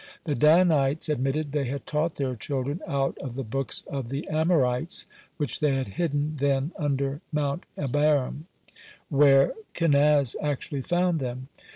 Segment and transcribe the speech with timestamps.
[0.23, 5.05] The Danites admitted, they had taught their children out of the books of the Amorites,
[5.37, 8.77] which they had hidden then under Mount Abarim, (8)
[9.09, 11.49] where Kenaz actually found them.